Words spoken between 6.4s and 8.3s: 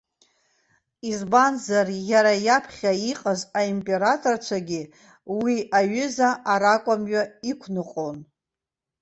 аракәа-мҩа иқәныҟәон.